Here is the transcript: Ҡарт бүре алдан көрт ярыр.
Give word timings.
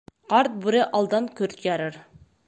Ҡарт 0.31 0.53
бүре 0.63 0.79
алдан 0.99 1.27
көрт 1.41 1.61
ярыр. 1.67 2.01